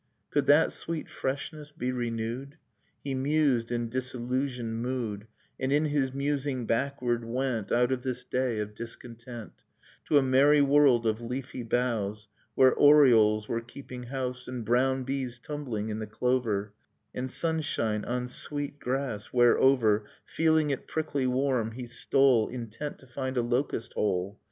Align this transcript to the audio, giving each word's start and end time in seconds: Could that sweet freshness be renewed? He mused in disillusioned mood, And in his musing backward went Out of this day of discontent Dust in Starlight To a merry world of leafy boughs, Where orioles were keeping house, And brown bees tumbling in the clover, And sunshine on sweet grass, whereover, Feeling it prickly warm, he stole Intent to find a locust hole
Could 0.31 0.47
that 0.47 0.71
sweet 0.71 1.07
freshness 1.11 1.71
be 1.71 1.91
renewed? 1.91 2.57
He 3.03 3.13
mused 3.13 3.71
in 3.71 3.87
disillusioned 3.87 4.81
mood, 4.81 5.27
And 5.59 5.71
in 5.71 5.85
his 5.85 6.11
musing 6.11 6.65
backward 6.65 7.23
went 7.23 7.71
Out 7.71 7.91
of 7.91 8.01
this 8.01 8.23
day 8.23 8.57
of 8.57 8.73
discontent 8.73 9.57
Dust 9.57 9.61
in 9.67 9.99
Starlight 10.05 10.05
To 10.07 10.17
a 10.17 10.21
merry 10.23 10.61
world 10.63 11.05
of 11.05 11.21
leafy 11.21 11.61
boughs, 11.61 12.27
Where 12.55 12.73
orioles 12.73 13.47
were 13.47 13.61
keeping 13.61 14.05
house, 14.05 14.47
And 14.47 14.65
brown 14.65 15.03
bees 15.03 15.37
tumbling 15.37 15.89
in 15.89 15.99
the 15.99 16.07
clover, 16.07 16.73
And 17.13 17.29
sunshine 17.29 18.03
on 18.05 18.27
sweet 18.27 18.79
grass, 18.79 19.27
whereover, 19.31 20.05
Feeling 20.25 20.71
it 20.71 20.87
prickly 20.87 21.27
warm, 21.27 21.73
he 21.73 21.85
stole 21.85 22.47
Intent 22.47 22.97
to 22.97 23.05
find 23.05 23.37
a 23.37 23.43
locust 23.43 23.93
hole 23.93 24.39